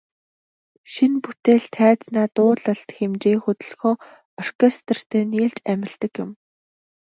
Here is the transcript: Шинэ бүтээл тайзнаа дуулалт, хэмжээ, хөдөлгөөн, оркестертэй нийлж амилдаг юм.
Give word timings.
Шинэ 0.91 1.17
бүтээл 1.23 1.65
тайзнаа 1.75 2.27
дуулалт, 2.35 2.89
хэмжээ, 2.97 3.37
хөдөлгөөн, 3.43 3.97
оркестертэй 4.41 5.23
нийлж 5.33 5.57
амилдаг 5.71 6.13
юм. 6.23 6.31